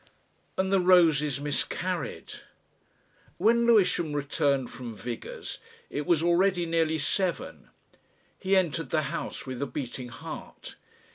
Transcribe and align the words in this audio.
And 0.57 0.73
the 0.73 0.79
roses 0.79 1.39
miscarried! 1.39 2.33
When 3.37 3.67
Lewisham 3.67 4.13
returned 4.13 4.71
from 4.71 4.95
Vigours' 4.95 5.59
it 5.91 6.07
was 6.07 6.23
already 6.23 6.65
nearly 6.65 6.97
seven. 6.97 7.69
He 8.39 8.55
entered 8.57 8.89
the 8.89 9.03
house 9.13 9.45
with 9.45 9.61
a 9.61 9.67
beating 9.67 10.07
heart. 10.09 10.75